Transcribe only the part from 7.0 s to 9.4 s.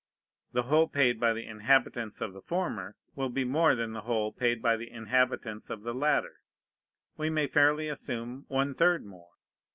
we may fairly assume one third more.